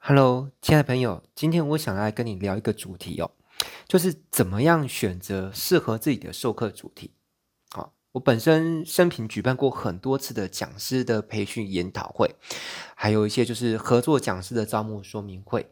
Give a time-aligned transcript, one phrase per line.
[0.00, 3.30] Hello，亲爱的朋友，今天我想来跟你聊一个主题哦，
[3.86, 7.10] 就是怎么样选择适合自己的授课主题。
[7.70, 12.34] 好，我本身生平举办过很多次的讲师的培训研讨会，
[12.94, 15.68] 还有一些就是合作讲师的招募说明会。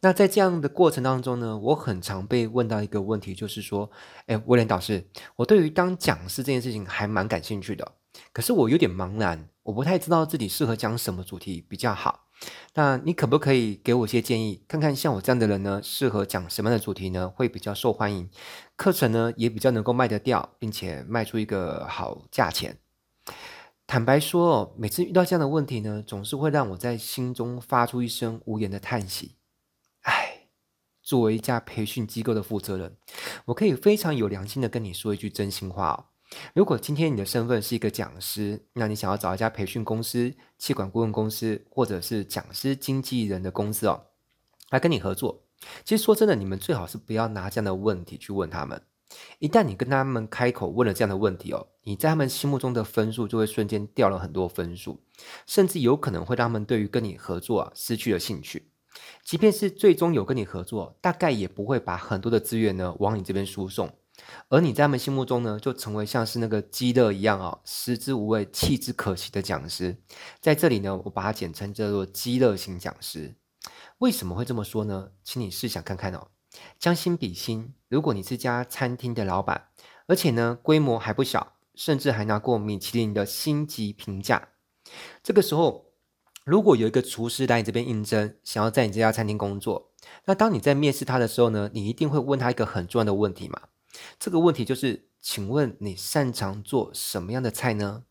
[0.00, 3.90] 那在这样的过程当中呢，我很常被问到一个问题，就是说，
[4.26, 5.06] 哎，威廉导师，
[5.36, 7.92] 我对于当讲师这件事情还蛮感兴趣的，
[8.32, 12.24] 可是我有点茫然，我不太知道自己适合讲什么主题比较好。
[12.74, 17.28] 那你可不可以给我一些建议，看看像我这样的人呢，适合讲什么样的主题呢？
[17.28, 18.30] 会比较受欢迎，
[18.76, 22.78] 课程呢也比较能够卖得掉，并且卖出一个好价钱。
[23.86, 29.36] 坦白说，每次遇到这样的问题呢，总是会让我在心中发出一声无言的叹息。
[30.02, 30.48] 唉，
[31.02, 32.96] 作为一家培训机构的负责人，
[33.46, 36.04] 我可以非常有良心的跟你说一句真心话哦。
[36.54, 44.06] 如果今天你的身份是一个讲师，那你想要找一家培训公司、企管顾问公司，或者是讲师经纪人的公司哦，
[44.70, 45.42] 来跟你合作。
[45.84, 48.82] 其实说真的，你们最好是不要拿这样的问题去问他们。
[49.38, 55.00] 一旦你跟他们开口问了这样的问题哦，你在他们心目中的分数就会瞬间掉了很多分数，
[55.46, 58.70] 甚至有可能会让他们对于跟你合作啊失去了兴趣。
[59.24, 63.90] 即便是最终有跟你合作，大概也不会把很多的资源呢往你这边输送。
[64.48, 69.96] 而你在他们心目中呢，就成为像是那个鸡肋一样啊、哦，食之无味，弃之可惜的讲师。
[70.40, 73.34] 在这里呢，我把它简称叫做鸡肋型讲师。
[73.98, 75.10] 为什么会这么说呢？
[75.22, 76.28] 请你试想看看哦，
[76.78, 79.68] 将心比心，如果你是家餐厅的老板，
[80.06, 84.48] 而且呢规模还不小，甚至还拿过米其林的星级评价，
[85.22, 85.86] 这个时候，
[86.44, 89.90] 如果有一个厨师来你这边应征，想要在你这家餐厅工作，
[90.24, 93.60] 那当你在面试他的时候呢，你一定会问他一个很重要的问题嘛。
[94.18, 98.04] 这个问题就是，请问你擅长做什么样的菜呢？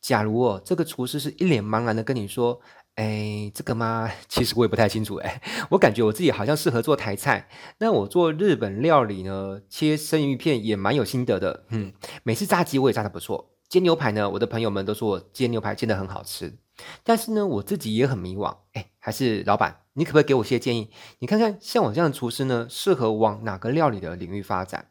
[0.00, 2.60] 假如哦，这个厨师是一脸茫然的跟你说
[2.94, 4.10] ：“哎，这个嘛？
[4.28, 5.16] 其实我也不太清楚。
[5.16, 7.48] 哎， 我感觉我自己好像适合做台菜。
[7.78, 11.64] 那我做日本料理呢，切生鱼片也蛮有心得的。
[11.70, 11.92] 嗯，
[12.22, 13.50] 每次炸鸡我也炸得不错。
[13.68, 16.56] 煎牛排呢，我的朋友们都说我煎牛排煎得很好吃。
[17.02, 18.56] 但是呢，我自己也很迷惘。
[18.74, 20.90] 哎，还是老板，你可不可以给我些建议？
[21.18, 24.90] 你看看像我这样的厨师呢，适合往哪个料理的领域发展？”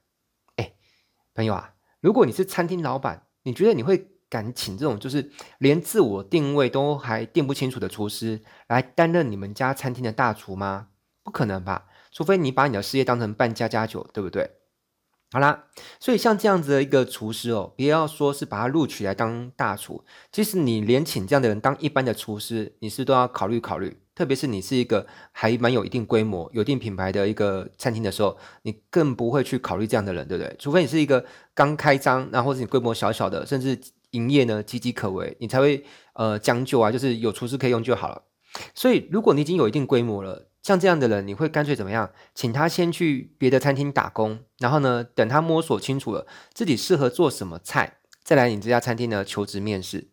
[1.38, 10.88] 朋友啊，如果你是餐厅老板，你觉得你会敢请这种就是连自我定位都还定不清楚的厨师来担任你们家餐厅的大厨吗？
[11.24, 14.50] 不可能吧，除非你把你的事业当成办家家酒，对不对？
[15.30, 15.66] 好啦，
[16.00, 24.00] 所以像这样子的一个厨师哦，不要说是把他录取来当大厨，其实你连请这样的人当一般的厨师，你是都要考虑考虑。
[24.18, 30.56] 特别是你是一个还蛮有一定规模、有一定品牌的一个餐厅的时候，你更不会去考虑这样的人，对不对？
[30.58, 31.24] 除非你是一个
[31.54, 33.80] 刚开张，然后或者你规模小小的，甚至
[34.12, 38.24] 营业呢岌岌可危，你才会呃将就啊，就是有厨师可以用就好了。
[38.74, 42.10] 所以，如果你已经有一定规模了，像这样的人，你会干脆怎么样？
[42.34, 46.26] 请他先去别的餐厅打工，然后呢，等他摸索清楚了
[46.56, 50.10] 自己适合做什么菜，再来你这家餐厅呢求职面试。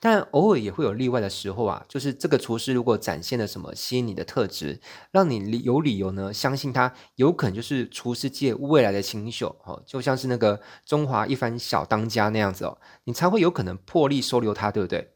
[0.00, 4.80] 但偶尔也会有例外的时候啊，就是这个厨师如果展现了什么吸引你的特质，
[5.10, 15.12] 让你有理由呢相信他有可能就是厨师界未来的新秀哦，就像是那个中华一番小当家那样子哦，你才会有可能破例收留他，对不对？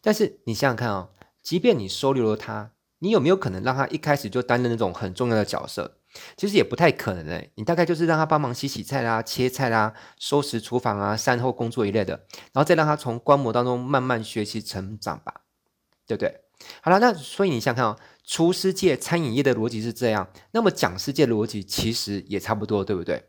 [0.00, 1.10] 但是你想想看哦，
[1.42, 5.98] 即便你收留了他，你有没有可能让他一开始就担任那种很重要的角色？
[6.36, 12.14] 其实也不太可能诶，你大概就是让他帮忙洗洗菜啦、切菜啦、收拾厨房啊、善后工作一类的，
[12.52, 15.42] 然后再让他从观摩当中慢慢学习成长吧，
[16.06, 16.40] 对不对？
[16.80, 23.24] 好了，那所以你想看哦，厨师界、餐饮业的逻辑是这样，那么讲师界逻辑其实也差不多，对不对？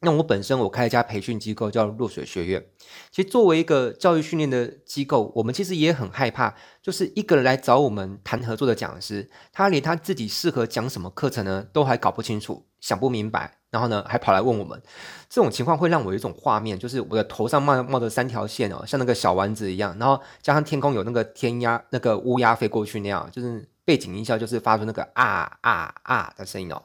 [0.00, 2.64] 那我本身我开一家培训机构叫落水学院，
[3.10, 14.80] 其实作为一个教育训练的机构，我们其实也很害怕，就是一个人来找我们谈合作的讲师，他连他自己适合讲什么课程呢，都还搞不清楚，想不明白，然后呢还跑来问我们，
[15.28, 26.80] 这种情况会让我有一种画面，就是我的头上冒冒着三条线哦，像那个小丸子一样，然后加上天空有那个天鸭那个乌鸦飞过去那样，就是背景音效就是发出那个啊啊啊的声音哦。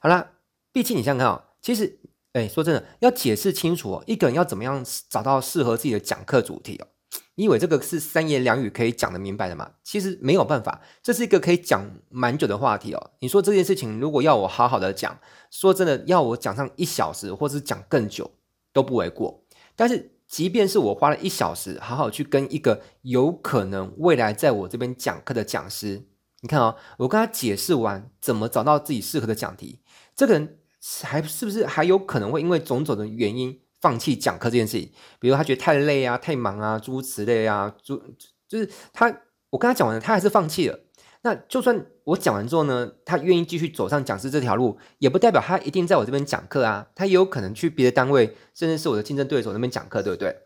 [0.00, 0.32] 好了，
[0.70, 2.00] 毕竟你想想看哦，其实。
[2.32, 6.88] 哎，说真的，要解释清楚哦，一个人要怎么样找到适合自己的讲课主题哦？
[7.34, 9.72] 你以为这个是三言两语可以讲得明白的吗？
[9.82, 13.10] 其实没有办法，这是一个可以讲蛮久的话题哦。
[13.20, 15.18] 你说这件事情，如果要我好好的讲，
[15.50, 18.30] 说真的，要我讲上一小时，或是讲更久，
[18.72, 19.44] 都不为过。
[19.76, 26.02] 但是，即便是我花了一小时，好好去跟一个有可能未来在我这边讲课的讲师，
[26.40, 29.80] 你看哦，我跟他解释完怎么找到自己适合的讲题，
[30.16, 30.56] 这个人。
[31.04, 34.90] 还是不是还有可能会因为种种的原因放弃讲课这件事情？
[35.20, 38.02] 比如他觉得太累啊、太忙啊、诸如此类啊，诸
[38.48, 39.06] 就是他，
[39.50, 40.78] 我跟他讲完了，他还是放弃了。
[41.22, 50.36] 那就算我讲完之后呢，他愿意继续走上讲师这条路，也不代表他一定在我这边讲课啊，他也有可能去别的单位，甚至是我的竞争对手那边讲课，对不对？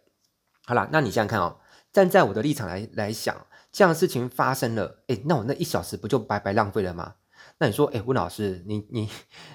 [0.67, 1.57] 好啦，那你想想看哦，
[1.93, 7.15] 站在我的立场来来想，这样的事情发生了，诶，那我那一小时不就白白浪费了吗？
[7.59, 9.09] 那你说，诶，温老师，你你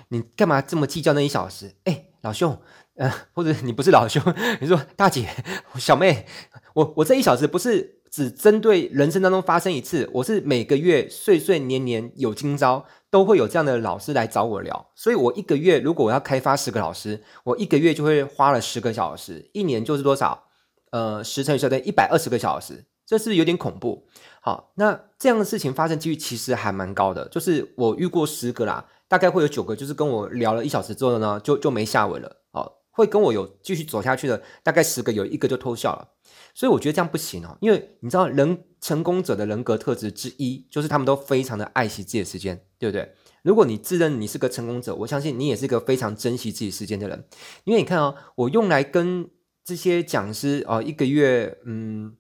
[0.09, 1.75] 你干嘛这么计较那一小时？
[1.83, 2.59] 诶，老兄，
[2.95, 4.21] 呃，或者你不是老兄，
[4.59, 5.30] 你说大姐、
[5.75, 6.25] 小妹，
[6.74, 8.01] 我我这一小时不是。
[8.12, 20.44] 只针对人生当中发生一次，我是每个月岁岁年年有今朝都会有这样的老师来找我聊，所以我一个月如果我要开发十个老师，我一个月就会花了十个小时，一年就是多少？
[20.92, 24.07] 呃，十乘以十等于一百二十个小时，这是有点恐怖。
[24.39, 32.37] 好，那这样的事情发生几率其实还蛮高的，就是我遇过十个啦，大概会有九个就是跟我聊了一小时之后呢，就就没下文了。
[32.53, 36.07] 好，会跟我有继续走下去的，大概十个有一个就偷笑了。
[36.53, 43.11] 所以我觉得这样不行哦，因为你知道，人成功者的人格特质之一就是他们都非常的爱惜自己的时间，对不对？
[43.43, 47.25] 如果你自认你是个成功者，我相信你也是一个非常珍惜自己时间的人。
[47.65, 49.29] 因为你看哦，我用来跟
[49.65, 52.15] 这些讲师哦，一个月嗯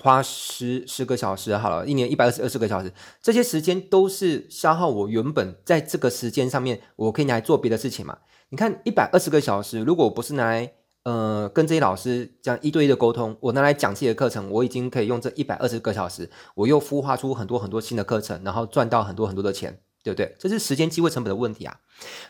[0.00, 8.18] 花十十个小时好了，一年一百二十二十个小时，这些时间都是消耗我原本在这个时间上面我可以来做别的事情嘛。
[8.50, 10.72] 你看一百二十个小时，如果不是拿来
[11.02, 20.34] 呃，跟这些老师这样一对一的沟通，我拿来讲自己的课程，我已经可以用这一百二十个小时，我又孵化出很多很多新的课程，然后赚到很多很多的钱，对不对？
[20.38, 21.80] 这是时间机会成本的问题啊。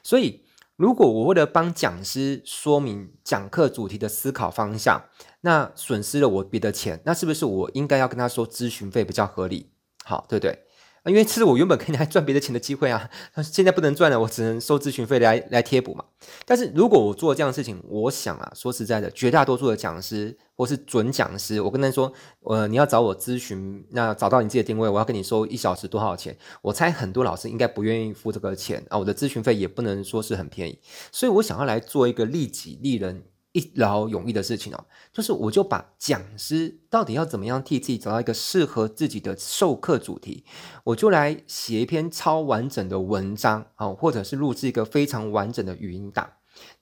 [0.02, 0.44] 所以，
[0.76, 5.02] 如果我为了帮讲师说明讲课主题的思考方向，
[5.40, 9.70] 那损失了我别的钱，那是不是我应该要跟他说咨询费比较合理？
[10.04, 10.65] 好，对不对？
[11.06, 13.08] 因为这是我原本可以来赚别的钱的机会啊，
[13.42, 16.04] 现在不能赚了，我只能收咨询费来来贴补嘛。
[16.44, 26.36] 但是如果我做这样的事情，我想啊，说实在的，绝大多数的讲师或是准讲师，我跟他说，呃，你要找我咨询，那找到你自己的定位，我要跟你收一小时多少钱？
[26.60, 30.78] 我猜很多老师应该不愿意付这个钱啊，我的咨询费也不能说是很便宜，
[31.12, 33.22] 所以我想要来做一个利己利人。
[33.56, 40.44] 一劳永逸的事情哦，就是我就把讲师到底要怎么样替自己找到一个适合自己的授课主题，
[40.84, 46.30] 我就来写一篇超完整的文章啊，或者是录制一个非常完整的语音档。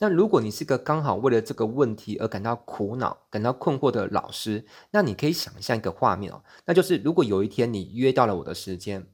[0.00, 9.06] 那如果你是个刚好为了这个问题而感到苦恼、感到困惑的老师，那你可以想象一个画面哦，那就是如果有一天你约到了我的时间。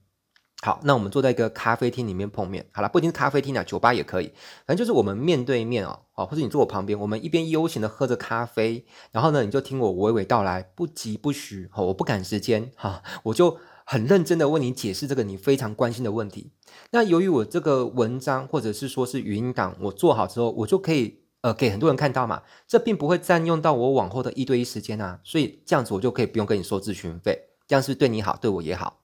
[0.62, 2.66] 好，那我们坐在一个咖啡厅里面碰面。
[2.70, 4.26] 好了，不一定是咖啡厅啊，酒吧也可以。
[4.66, 11.70] 反正就是我们面对面哦，哦，或者你坐我旁边，我们一边悠闲的喝着咖啡，然后呢，你就听我娓娓道来，不疾不徐。
[11.72, 16.52] 哦，我不赶时间哈，我就很认真的为你解释这个你非常关心的问题。
[16.90, 28.99] 那由于我这个文章或者是说是语音档，我做好之后，我就可以呃给很多人看到嘛，这并不会占用到我往后的一对一时间啊，所以这样子我就可以不用跟你收咨询费，这样是对你好，对我也好。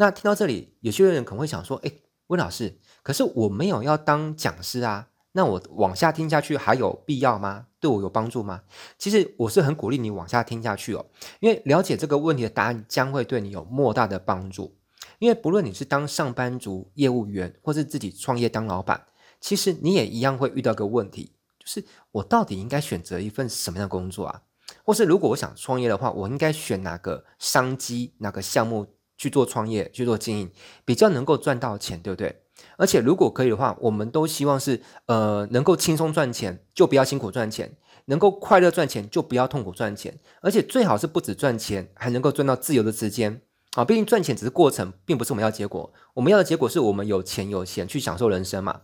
[0.00, 7.66] 那听到这里，有些人可能会想说：“诶，温老师，可是我没有要当讲师啊，那我往下听下去还有必要吗？
[7.78, 8.62] 对我有帮助吗？”
[8.96, 11.04] 其实我是很鼓励你往下听下去哦，
[11.40, 14.74] 因为了解这个问题的答案将会对你有莫大的帮助。
[15.18, 19.04] 因为不论你是当上班族、业务员，或是自己创业当老板，
[19.38, 24.44] 其实你也一样会遇到个问题，就是我到底应该选择一份什么样的工作啊？
[24.82, 28.86] 或是如果我想创业的话，我应该选哪个商机、哪个项目？
[29.20, 30.50] 去做创业，去做经营，
[30.86, 32.40] 比较能够赚到钱，对不对？
[32.78, 37.68] 而且如果可以的话，我们都希望是呃能够轻松赚钱，就不要辛苦赚钱；
[38.06, 40.18] 能够快乐赚钱，就不要痛苦赚钱。
[40.40, 43.42] 而且最好是不止赚钱，还能够赚到自由的时间
[43.74, 43.84] 啊！
[43.84, 45.92] 毕竟赚钱只是过程，并不是我们要结果。
[46.14, 48.80] 我们要的结果是我们有钱有闲去享受人生嘛。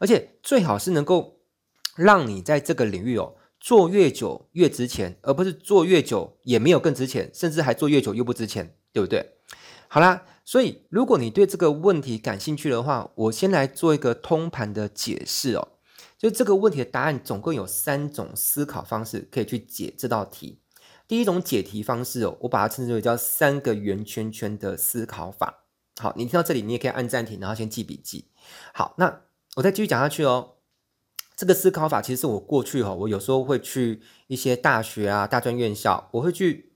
[0.00, 1.38] 而且最好是能够
[1.96, 9.37] 让你在这个领域哦做越久越值钱，而不是做越久也没有更值钱，甚至还做越久又不值钱，对不对？
[9.90, 15.68] 好啦，所以如果你对这个问题感兴趣的话，我先来做一个通盘的解释哦。
[16.18, 20.60] 就这个问题的答案，总共有三种思考方式可以去解这道题。
[21.06, 25.64] 第一种解题方式哦，我把它称之为叫三个圆圈圈的思考法。
[25.98, 28.26] 好，你听到这里，你也可以按暂停，然后先记笔记。
[28.74, 29.22] 好，那
[29.56, 30.56] 我再继续讲下去哦。
[31.34, 36.67] 这个思考法其实是我过去哈，我有时候会去一些大学啊、大专院校，我会去。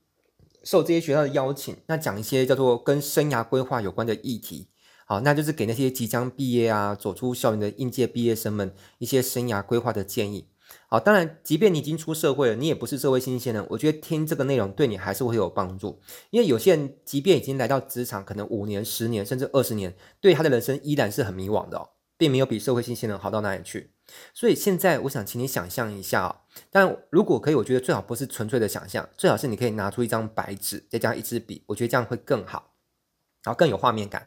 [0.63, 4.69] 受这些学校的邀请，那讲一些叫做跟生涯规划有关的议题，
[5.05, 10.47] 好，那就是给那些即将毕业啊、走出校园的应届毕业生们一些生涯规划的建议。
[10.87, 15.99] 好，当然，即便你已经出社会了，你也不是社会新鲜人，我觉得听这个内容对你还是会有帮助，
[16.31, 23.91] 因为有些人即便已经来到职场，可能五年、十年甚至二十年，对他的人生依然是很迷惘的，并没有比社会新鲜人好到哪里去。
[24.33, 26.35] 所以现在我想请你想象一下哦，
[26.69, 32.71] 但如果可以，我觉得最好不是纯粹的想象，最好是你可以拿出一张白纸，再加一支笔，我觉得这样会更好。
[33.43, 34.25] 然后更有画面感。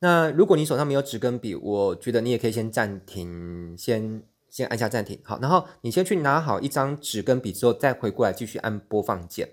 [0.00, 5.20] 那如果你手上没有纸跟笔，我觉得你也可以先暂停，先先按下暂停。
[5.24, 9.48] 好，然后你先去拿好一张纸跟笔之后，再回过来继续按播放键。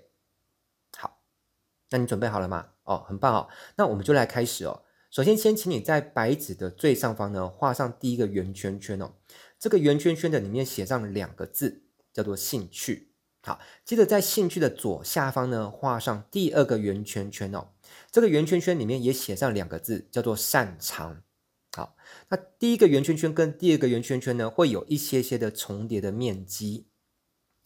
[0.98, 1.20] 好，
[1.90, 2.70] 那你准备好了吗？
[2.82, 3.48] 哦，很棒哦。
[3.76, 4.82] 那我们就来开始哦。
[5.12, 9.12] 首先，先请你在白纸的最上方呢画上第一个圆圈圈哦。
[9.64, 13.14] 这个圆圈圈的里面写上两个字，叫做兴趣。
[13.40, 17.68] 好，接着在兴趣的左下方呢画上第二个圆圈圈哦。
[18.10, 21.22] 这个圆圈圈里面也写上两个字，叫做擅长。
[21.74, 21.96] 好，
[22.28, 26.88] 那第一个圆圈圈跟第二个圆圈圈呢，会有一些些的重叠的面积。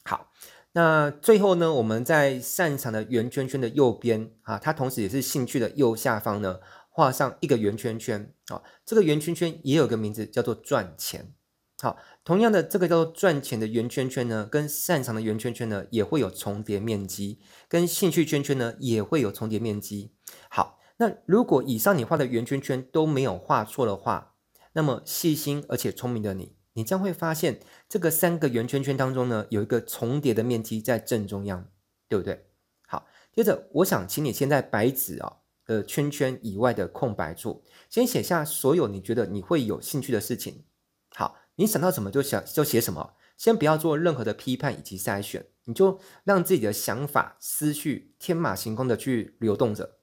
[0.05, 0.31] 好，
[0.75, 8.33] 那最后呢，我们在擅长的圆圈圈的右边啊，它同时也是兴趣的右下方呢，画上一个圆圈圈。
[8.47, 11.35] 好，这个圆圈圈也有个名字，叫做赚钱。
[11.81, 20.11] 好，同样的，这个叫做赚钱的圆圈圈呢，跟擅长的圆圈圈呢，也会有重叠面积，跟兴趣圈圈呢，也会有重叠面积。
[20.51, 24.35] 好，那如果以上你画的圆圈圈都没有画错的话，
[24.73, 31.71] 那么细心而且聪明的你，你将会发现这个三个圆圈圈当中呢，有一个重叠的面积在正中央，
[32.09, 32.47] 对不对？
[32.89, 40.65] 好，接着我想请你先在白纸啊的圈圈以外的空白处，先写下所有你觉得你会有兴趣的事情。
[41.15, 41.37] 好。
[41.59, 49.99] 你想到什么就想就写什么，先不要做任何的批判以及筛选，你就让自己的想法、思绪天马行空的去流动着。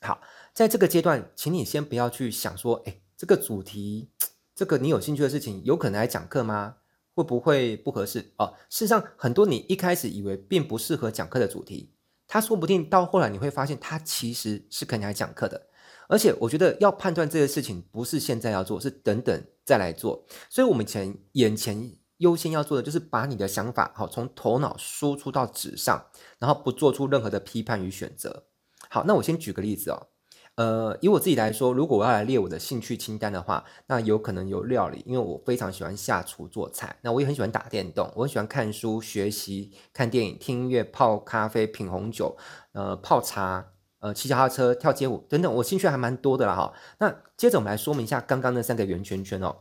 [0.00, 0.20] 好，
[0.52, 4.10] 在这个阶段，请你先不要去想说，哎，这个主题，
[4.54, 6.76] 这个你有兴趣的事情，有可能来讲课吗？
[7.14, 8.32] 会不会不合适？
[8.38, 11.92] 哦，事实上，很多你一开始以为并不适合讲课的主题，
[12.26, 15.68] 它说不定到后来你会发现，它其实是可以来讲课的。
[16.08, 20.26] 而且我觉得要判断这个事情，不是现在要做，是等等再来做。
[20.48, 26.06] 所以，我们前眼前优先要做的，就是把你的想法好从头脑输出到纸上，
[26.40, 28.46] 然后不做出任何的批判与选择。
[28.88, 30.08] 好，那我先举个例子哦。
[30.56, 36.96] 呃，以我自己来说，如果我要来列我的兴趣清单的话，那有可能有料理，因为我非常喜欢下厨做菜。
[37.02, 42.36] 那我也很喜欢打电动，我很喜欢看书、学习、看电影、听音乐、泡咖啡、品红酒、
[42.72, 43.72] 呃，泡茶。
[44.00, 46.72] 呃，骑脚踏车、跳街舞等等，我兴趣还蛮多的啦哈。
[46.98, 49.56] 那接着我们来说明一下刚刚那三个圆圈圈哦。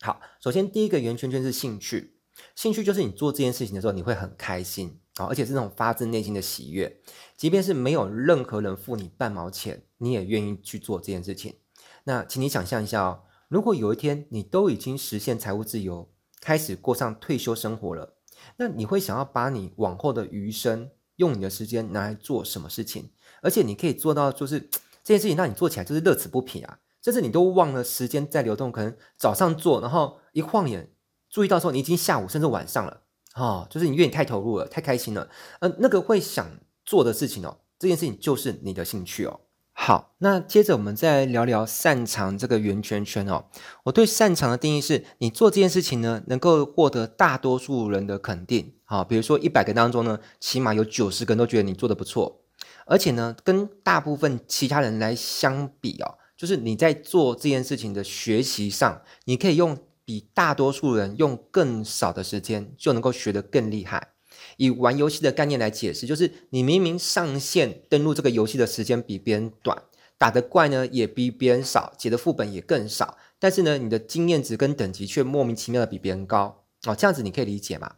[0.00, 2.18] 好，首先第一个圆圈圈是兴趣，
[2.54, 7.00] 兴趣就是你做这件事情的时候你会很开心啊，而且是那种发自内心的喜悦，
[7.36, 11.56] 即便是没有任何人付你半毛钱，你也愿意去做这件事情。
[12.04, 16.08] 那请你想象一下哦，如果有一天你都已经实现财务自由，
[16.40, 18.14] 开始过上退休生活了，
[18.56, 23.10] 那你会想要把你往后的余生用你的时间拿来做什么事情？
[23.42, 30.90] 而且你可以做到，就是这件事情让你做起来就是乐此不疲啊，甚至你都忘了时间在流动，可能早上做，然后一晃眼
[31.30, 33.02] 注意到说你已经下午甚至晚上了，
[33.34, 35.28] 哦，就是你因为你太投入了，太开心了，
[35.60, 36.46] 呃，那个会想
[36.84, 39.40] 做的事情哦，这件事情就是你的兴趣哦。
[39.80, 43.44] 好，那接着我们再聊聊擅长这个圆圈圈哦。
[43.84, 52.40] 我对擅长的定义是，你做这件事情呢，能够获得大多数人的肯定，好，比如说一百个当中呢，起码有九十个人都觉得你做得不错。
[52.88, 59.76] 而且呢，跟大部分其他人来相比哦，就是你在做这件事情的学习上，你可以用
[60.06, 64.14] 比大多数人用更少的时间就能够学得更厉害。
[64.56, 69.82] 以玩游戏的概念来解释，就是你明明上线登录这个游戏的时间比别人短，
[70.16, 77.96] 打的怪呢也比别人少，解的副本也更少，但是呢，你的经验值跟等级却莫名其妙的比别人高哦，这样子你可以理解吗？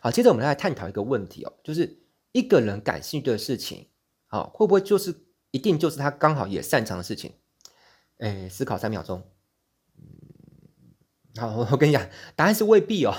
[0.00, 1.98] 好，接着我们来探讨一个问题哦，就是
[2.32, 3.86] 一个人感兴趣的事情。
[4.30, 5.12] 好，会不会就是
[5.50, 7.34] 一定就是他刚好也擅长的事情？
[8.18, 9.24] 哎，思考三秒钟。
[11.36, 13.12] 好，我跟你讲，答案是未必哦。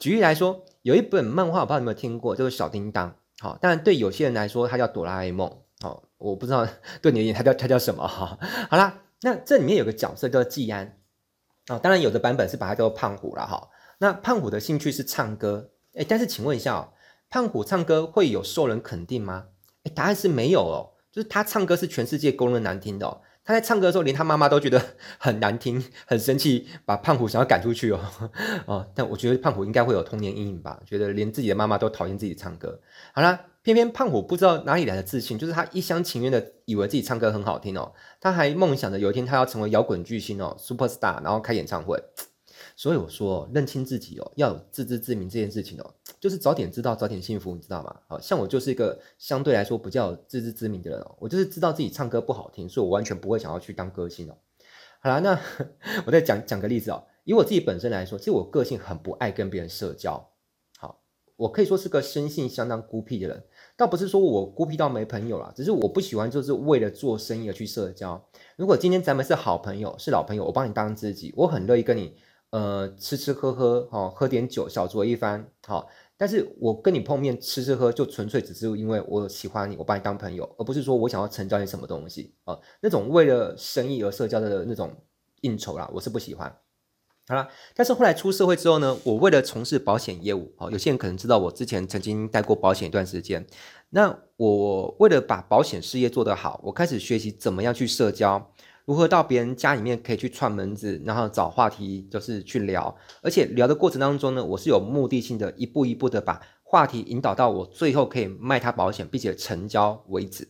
[0.00, 3.14] 举例来说，有一本漫画，我不知道你有没有听过，就是小叮当。
[3.40, 5.62] 好，当然对有些人来说，它叫哆啦 A 梦。
[5.80, 6.66] 好，我不知道
[7.02, 8.38] 对你而言，它叫它叫什么哈。
[8.70, 10.98] 好啦，那这里面有个角色叫季安。
[11.68, 13.68] 哦，当然有的版本是把它叫做胖虎了哈。
[13.98, 15.72] 那胖虎的兴趣是唱歌。
[15.94, 16.92] 哎，但是请问一下哦，
[17.28, 19.48] 胖虎唱歌会有受人肯定吗？
[19.90, 23.20] 答案是没有哦，就是他唱歌是全世界公认难听的。
[23.46, 24.82] 他在唱歌的时候，连他妈妈都觉得
[25.18, 28.00] 很难听，很生气，把胖虎想要赶出去哦。
[28.64, 32.80] 哦，但我觉得胖虎应该会有童年阴影吧，觉得连自己的妈妈都讨厌自己唱歌。
[33.12, 42.02] 好啦，偏偏胖虎不知道哪里来的自信，就是他一厢情愿的以为自己唱歌很好听哦，他还梦想着有一天他要成为摇滚巨星哦，super star，然后开演唱会。
[42.76, 47.94] 所以我说，认清自己哦，要有自知之明这件事情哦，就是早点知道，早点幸福，你知道吗？
[48.08, 54.36] 好像我就是一个相对来说比较自知之明的人哦，我就是知道自己唱歌不好听，所以我完全不会想要去当歌星哦。
[55.00, 55.38] 好啦，那
[56.04, 60.30] 我再讲讲个例子哦，以我自己本身来说，其实我个性很不爱跟别人社交，
[60.78, 61.00] 好，
[61.36, 63.44] 我可以说是个生性相当孤僻的人，
[63.76, 68.28] 倒不是说我孤僻到没朋友啦，只是我不喜欢就是为了做生意而去社交。
[68.56, 72.16] 如果今天咱们是好朋友，是老朋友，我帮你当知己，我很乐意跟你
[72.54, 82.60] 呃吃吃喝喝，哦，喝点酒，小酌一番，好、但是我跟你碰面吃吃喝，就纯粹只是因为我喜欢你，我把你当朋友，而不是说我想要成交你什么东西啊、哦。
[82.80, 84.94] 那种为了生意而社交的那种
[85.40, 86.56] 应酬啦，我是不喜欢。
[87.26, 93.44] 好了，但是后来出社会之后呢，我为了从事保险业务，哦，有些人可能知道我之前曾经待过保险一段时间。
[93.90, 98.52] 那我为了把保险事业做得好，我开始学习怎么样去社交，
[98.84, 110.48] 如何到别人家里面可以去串门子，然后找话题就是去聊，而且聊的过程当中呢，我是有目的性的，一步一步的把话题引导到我最后可以卖他保险，并且成交为止。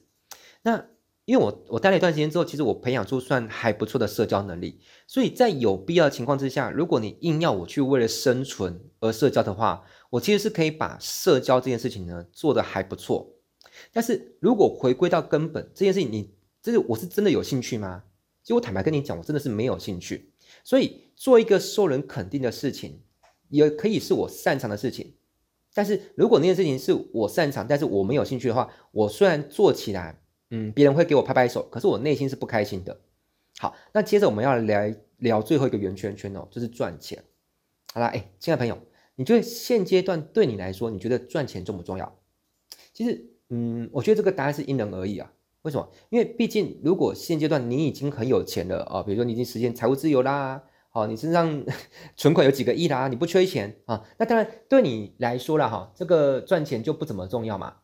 [0.63, 0.85] 那
[1.27, 13.31] 因为我我待了一段时间之后，其实我培养出算还不错的社交能力，所以在有必要的情况之下，如果你硬要我去为了生存而社交的话，我其实是可以把社交这件事情呢做得还不错。
[13.93, 18.03] 但是如果回归到根本这件事情你，你这是我是真的有兴趣吗？
[18.45, 20.31] 其实我坦白跟你讲，我真的是没有兴趣。
[20.63, 23.01] 所以做一个受人肯定的事情，
[23.49, 25.15] 也可以是我擅长的事情。
[25.73, 30.21] 但是如果那件事情是我擅长，但是我没有兴趣的话，我虽然做起来。
[30.51, 33.01] 嗯，别人会给我拍拍手，可是我内心是不开心的。
[33.59, 37.25] 好，那接着我们要来聊最后一个圆圈圈哦，就是赚钱。
[37.93, 38.79] 好啦，哎，亲爱的朋友，
[39.17, 42.21] 你觉得现阶段对你来说，你觉得赚钱重不重要？
[42.93, 45.33] 其实，嗯，我觉得这个答案是因人而异啊。
[45.65, 45.89] 为什么？
[46.11, 51.65] 因为毕竟如果现阶段你已经很有钱了啊，比如说你已经实现财务自由啦，好，你身上
[52.17, 57.77] 存款有几个亿啦，你不缺钱啊，那当然对你来说了哈，这个赚钱就不怎么重要嘛。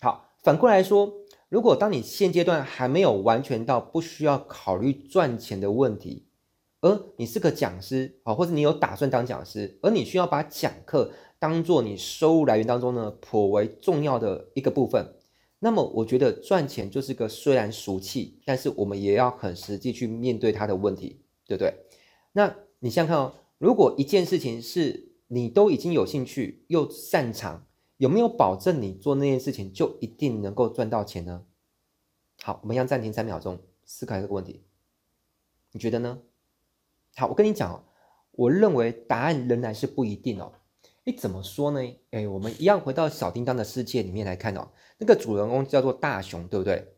[0.00, 1.14] 好，反过来说。
[1.50, 6.26] 如果当你现阶段还没有完全到不需要考虑赚钱的问题，
[6.80, 15.14] 而你是个讲师啊，或者你有打算当讲师，而你需要把讲课当做你收入来源当中呢颇为重要的一个部分，
[15.64, 21.72] 那么我觉得赚钱就是个虽然俗气，但是我们也要很实际去面对它的问题，对不对？
[22.32, 27.66] 那你想想看哦，如果一件事情是你都已经有兴趣又擅长。
[27.96, 31.46] 有没有保证你做那件事情就一定能够赚到钱呢？
[32.42, 34.64] 好，我们要暂停三秒钟思考这个问题，
[35.70, 36.18] 你觉得呢？
[37.14, 37.84] 好，我跟你讲哦，
[38.32, 40.52] 我认为答案仍然是不一定哦。
[41.04, 41.80] 诶，怎么说呢？
[42.12, 46.94] 诶，我们一样回到小叮当的世界里面来看哦，那个主人公叫做大雄，对不对？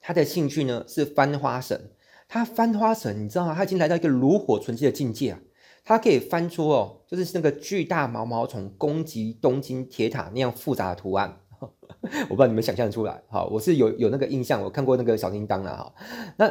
[0.00, 1.90] 他的兴趣呢是翻花绳，
[2.28, 3.54] 他翻花绳，你知道吗？
[3.54, 5.40] 他已经来到一个炉火纯青的境界啊。
[5.86, 13.22] 他可以翻出哦，就是那个巨大毛毛虫攻击东京铁塔那样复杂的图案， 我不知道你们想象出来。
[13.28, 15.94] 好，我是有有那个印象，我看过那个小叮当了哈。
[16.38, 16.50] 那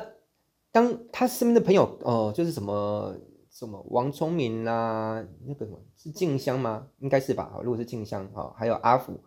[0.72, 3.16] 当他身边的朋友哦、呃，就是什么
[3.54, 6.88] 什么王聪明啦，那个什么是静香吗？
[7.00, 7.58] 应该是吧。
[7.64, 9.20] 如果是静香哈，还有阿福，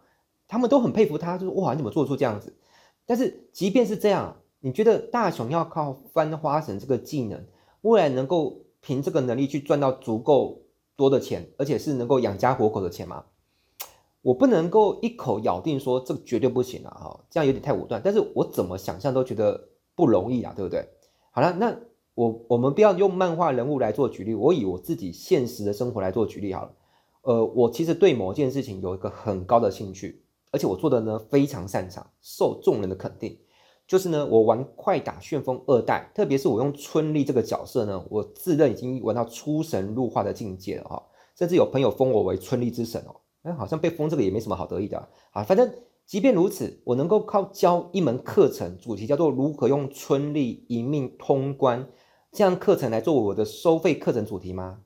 [0.47, 2.55] 他们都很佩服他，就是哇，你怎么做出这样子？
[3.07, 7.47] 但是即便是这样，你觉得大雄要靠翻花绳这个技能，
[7.81, 8.63] 未来能够？
[8.83, 10.63] 凭这个能力去赚到足够
[10.95, 13.25] 多的钱，而且是能够养家活口的钱吗？
[14.23, 16.91] 我不能够一口咬定说这绝对不行啊！
[16.91, 18.01] 哈，这样有点太武断。
[18.05, 20.89] 但是我怎么想象都觉得不容易啊，对不对？
[21.33, 21.77] 好了，那
[22.17, 26.73] 我我们不要用漫画人物来做举例，我以我自己现实的生活来做举例好了。
[27.21, 33.39] 呃，我其实对某件事情有一个很高的兴趣，而且我做的呢非常擅长，受众人的肯定。
[33.87, 41.03] 就是呢，我玩快打旋风二代，特别是我用春丽这个角色呢，我自认已经玩到出神入化的境界了哈，
[41.39, 45.45] 甚至有朋友封我为春丽之神哦，哎，好像被封这个也没什么好得意的啊。
[45.45, 45.71] 反正
[46.07, 51.87] 即便如此，我能够靠教一门课程，主题叫做如何用春丽一命通关
[52.37, 54.81] 这样课程来作为我的收费课程主题吗？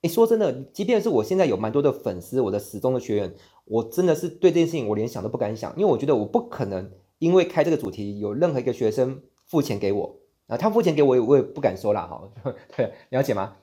[0.00, 3.34] 哎，说真的，即便是我现在有蛮多的粉丝，我的始终的学员，
[3.66, 6.90] 我真的是对这件事情我连想都不敢想，因为我觉得我不可能。
[7.18, 12.06] 因为开这个主题，有任何一个学生付钱给我啊，他付钱给我，我也不敢收啦。
[12.06, 12.26] 哈，
[12.74, 13.56] 对，了解吗？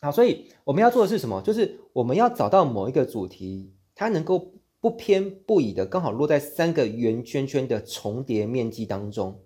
[0.00, 1.40] 好，所以我们要做的是什么？
[1.42, 9.40] 就是我们要找到某一个主题，它能够不偏不倚的刚好落在三个圆圈圈的重叠面积当中。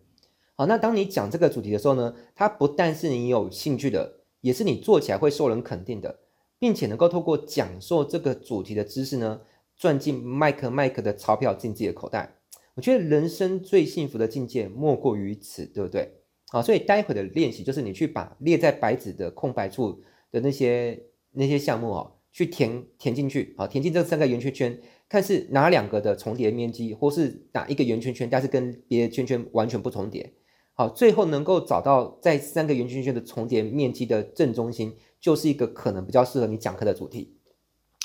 [0.61, 6.19] 好，那当你讲这个主题的时候呢，它不但是你有兴趣的，也是你做起来会受人肯定的，
[6.59, 9.41] 并且能够透过讲授这个主题的知识呢，
[9.75, 12.35] 赚进麦克麦克的钞票进自己的口袋。
[12.75, 16.13] 我觉得人生最幸福的境界莫过于此，对不对？
[16.51, 30.35] 好，所以待会的练习就是你去把列在白纸的空白处的那些那些项目哦，去填填进去，好，填进这三个圆圈圈，看是哪两个的重叠面积，或是哪一个圆圈圈，但是跟别的圈圈完全不重叠。
[30.81, 37.37] 好，最后能够找到在三个圆圈圈的重叠面积的正中心，就是一个可能比较适合你讲课的主题。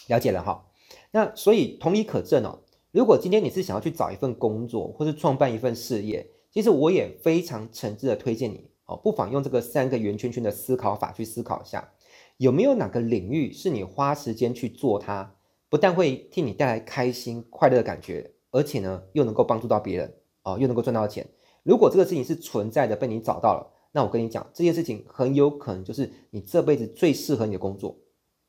[0.09, 0.65] 了解了哈，
[1.11, 2.59] 那所以同理可证哦。
[2.91, 11.93] 如果今天你是想要去找一份工作，或是创办一份事业，其实我也非常诚挚的推荐你哦，不妨用这个三个圆圈圈的思考法去思考一下，
[12.35, 15.33] 有没有哪个领域是你花时间去做它，
[15.69, 21.25] 不但会替你带来开心快乐的感觉，而且呢又能够帮助到别人哦，又能够赚到钱。
[21.65, 27.97] 如果这个事情是存在的，被你找到了，那我跟你讲，这件事情很有可能就是你这辈子最适合你的工作，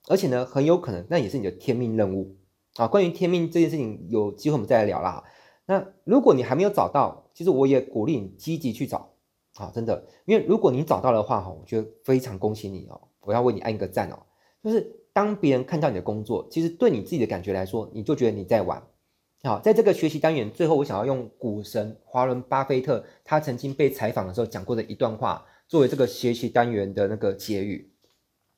[0.06, 2.36] 而且呢很有可能那也是你的天命任务。
[2.74, 5.24] 啊，关于天命这件事情，有机会我们再来聊啦。
[5.64, 9.10] 那如果你还没有找到，其实我也鼓励你积极去找，
[9.54, 14.18] 啊，真的，因为如果你找到的话，哈，我觉得非常恭喜你哦，我要为你按一个赞哦。
[14.62, 18.82] 就是当别人看到你的工作，其实对你自己的感觉来说，你就觉得你在玩。
[19.46, 27.92] 好，在这个学习单元最后，我想要用股神华伦巴菲特他曾经被采访的时候讲过的一段话，作为这个学习单元的那个结语。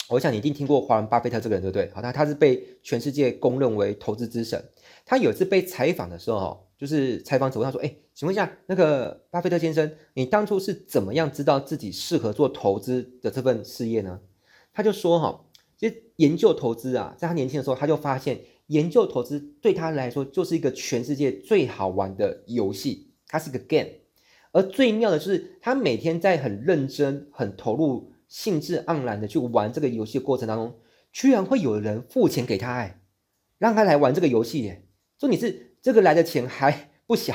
[0.09, 1.91] 我想你一定听过华伦巴菲特这个人，对不对？
[1.95, 4.63] 好，他他是被全世界公认为投资之神。
[5.05, 14.19] 他有一次被采访的时候，就是采访者问他说：“哎，请问一下，那个巴菲特先生，你当初是怎么样知道自己适合做投资的这份事业呢？”
[14.73, 15.45] 他就说：“哈，
[15.77, 23.91] 其实研究投资啊，在他年轻的时候，他就发现研究投资对他来说就是一个全世界最好玩的游戏，它是个 game。
[24.53, 30.75] 而最妙的就是，他每天在很认真、很投入。”兴致盎然的去玩这个游戏的过程当中，
[31.11, 33.01] 居然会有人付钱给他，哎，
[33.57, 34.83] 让他来玩这个游戏，哎，
[35.17, 37.35] 重点是这个来的钱还不小，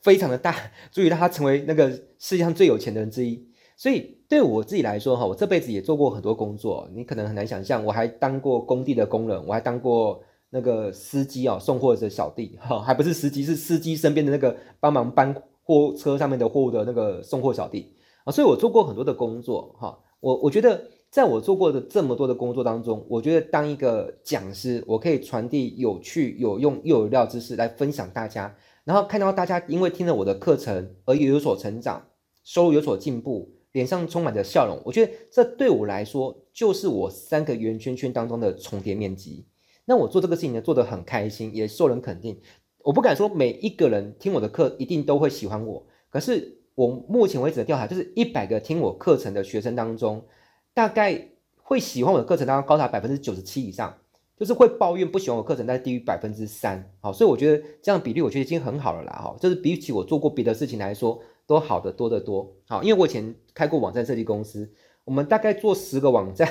[0.00, 3.48] 非常的大，足以让他成为那个世界上最有钱的人之一。
[3.76, 10.20] 所以对我自己来说，哈，我这辈子也做过很多工作，你可能很难想象，我还当过工地的工人，我还当过
[10.54, 19.98] 那个司机啊，送货的小弟，哈，还不是司机，是司机身边的那个帮忙搬货车上面的货物的那个送货小弟啊，所以我做过很多的工作，哈。
[20.20, 32.06] 我我觉得，在我做过的这么多的工作当中，我觉得当一个讲师，我可以传递有趣、有用又有料知识来分享大家，然后看到大家因为听了我的课程而有所成长，
[32.44, 39.44] 收入有所进步，脸上充满着笑容，我觉得这对我来说就是我三个圆圈圈当中的重叠面积。
[39.84, 42.40] 那我做这个事情呢，做得很开心，也受人肯定。
[42.78, 46.58] 我不敢说每一个人听我的课一定都会喜欢我，可是。
[46.74, 50.24] 我目前为止的调查就是一百个听我课程的学生当中，
[50.72, 51.28] 大概
[51.62, 53.94] 会喜欢我的课程当中高达百分之九十七以上，
[54.38, 56.90] 就是会抱怨不喜欢我课程，但是低于百分之三。
[57.02, 59.12] 好，所以我觉得这样比例我觉得已经很好了啦。
[59.22, 62.50] 哈，就是比起我做过别的事情来说，都好得多得多。
[62.66, 64.72] 好，因为我以前开过网站设计公司，
[65.04, 66.48] 我们大概做十个网站，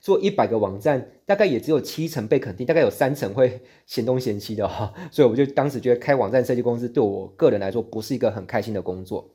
[0.00, 4.92] 做一百个网站，大概也只有七成被肯定，大概有三成会嫌东嫌西的哈。
[5.10, 9.28] 所以我就当时觉得开网站设计公司对我个人来说不是一个很开心的工作。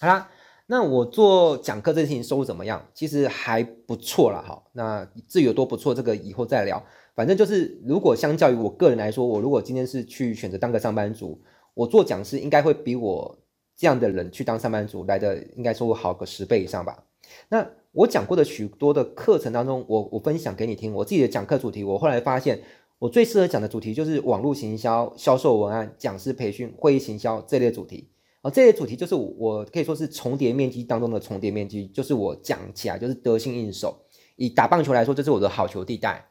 [0.00, 0.30] 好啦，
[0.66, 2.86] 那我做讲课这件事情收入怎么样？
[2.94, 4.44] 其实还不错啦。
[4.46, 6.82] 哈，那至于有多不错，这个以后再聊。
[7.14, 11.40] 反正就是，如果相较于我个人来说，我如果今天是去选择当个上班族，
[11.72, 13.38] 我做讲师应该会比我
[13.74, 17.04] 这样的人去当上班族来的应该说好个十倍以上吧。
[17.48, 22.60] 那我讲过的许多的课程当中，我我分享给你听，我自己的讲课主题，我后来发现
[22.98, 28.10] 我最适合讲的主题就是网络行销、销售文案、讲师培训、会议行销这类主题。
[28.52, 34.02] 这些主题就是我可以说是重叠面积当中的重叠面积，就是我讲起来就是得心应手。
[34.36, 36.28] 以打棒球来说，这是我的好球地带。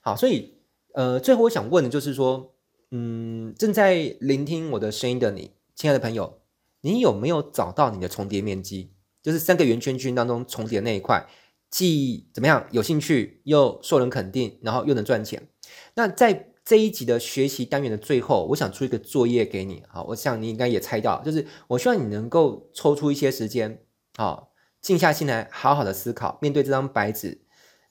[0.00, 0.54] 好，所以
[0.94, 2.54] 呃，最后我想问的就是说，
[2.92, 6.38] 嗯，正在聆听我的声音的你，亲爱的朋友，
[6.80, 8.92] 你有没有找到你的重叠面积？
[9.22, 11.26] 就是三个圆圈圈当中重叠的那一块，
[11.70, 15.48] 既怎么样有兴趣，又受人肯定，然后又能赚钱。
[15.94, 19.82] 那在这一集的学习单元的最后，我想出一个作业给你。
[19.88, 23.82] 好，我想你应该也猜到，就是我希望你能够抽出一些时间，
[24.16, 27.42] 好，静下心来，好好的思考，面对这张白纸，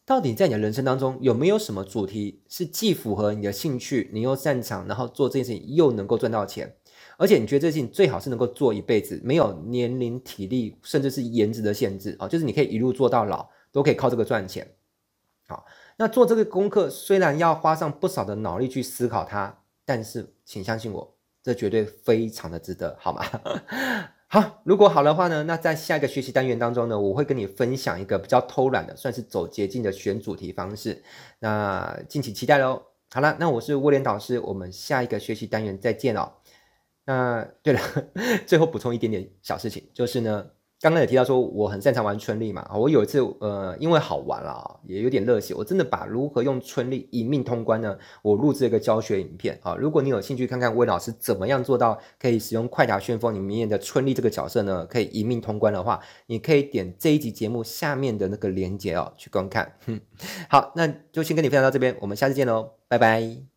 [0.06, 6.77] 到底在你的人生当中有没有什么主题是既符合你的兴趣，你又擅长，然后做这件事情又能够赚到钱，
[7.18, 14.66] 而且你觉得这件事情最好是能够做一辈子，没有年龄、体力，甚至是颜值的限制啊，就是你可以一路做到老，都可以靠这个赚钱。
[15.48, 15.66] 好。
[16.00, 23.26] 那做这个功课虽然要花上不少的脑力去思考它，但是请相信我，这绝对非常的值得，好吗？
[24.30, 31.02] 好，如果好的话呢，那在下一个学习单元当中呢，我会跟你分享一个比较偷懒的，算是走捷径的选主题方式，
[31.40, 32.80] 那敬请期待喽。
[33.10, 36.32] 好了，那我是威廉导师，我们下一个学习单元再见哦。
[37.08, 37.80] 那对了，
[38.46, 40.46] 最后补充一点点小事情，就是呢。
[40.80, 59.80] 刚刚也提到说我很擅长玩春丽嘛，我有一次呃因为好玩了，也有点热血，我真的把如何用春丽一命通关呢，我录制一个教学影片啊，如果你有兴趣看看魏老师怎么样做到可以使用快打旋风里面的春丽这个角色呢，可以一命通关的话，你可以点这一集节目下面的那个链接哦去观看。
[60.48, 63.57] 好，那就先跟你分享到这边，我们下次见喽，拜拜。